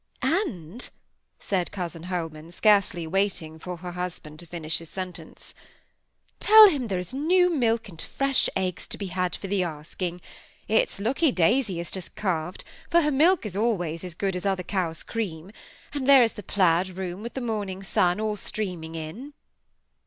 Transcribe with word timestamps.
"And," 0.23 0.89
said 1.37 1.71
cousin 1.71 2.01
Holman, 2.09 2.49
scarcely 2.49 3.05
waiting 3.05 3.59
for 3.59 3.77
her 3.77 3.91
husband 3.91 4.39
to 4.39 4.47
finish 4.47 4.79
his 4.79 4.89
sentence, 4.89 5.53
"tell 6.39 6.69
him 6.69 6.87
there 6.87 6.97
is 6.97 7.13
new 7.13 7.53
milk 7.53 7.87
and 7.87 8.01
fresh 8.01 8.49
eggs 8.55 8.87
to 8.87 8.97
be 8.97 9.05
had 9.13 9.35
for 9.35 9.45
the 9.45 9.61
asking; 9.61 10.19
it's 10.67 10.99
lucky 10.99 11.31
Daisy 11.31 11.77
has 11.77 11.91
just 11.91 12.15
calved, 12.15 12.63
for 12.89 13.01
her 13.03 13.11
milk 13.11 13.45
is 13.45 13.55
always 13.55 14.03
as 14.03 14.15
good 14.15 14.35
as 14.35 14.43
other 14.43 14.63
cows' 14.63 15.03
cream; 15.03 15.51
and 15.93 16.07
there 16.07 16.23
is 16.23 16.33
the 16.33 16.41
plaid 16.41 16.89
room 16.97 17.21
with 17.21 17.35
the 17.35 17.39
morning 17.39 17.83
sun 17.83 18.19
all 18.19 18.35
streaming 18.35 18.95
in." 18.95 19.33